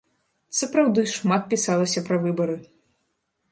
Сапраўды, 0.59 1.03
шмат 1.17 1.45
пісалася 1.53 2.05
пра 2.09 2.17
выбары! 2.27 2.59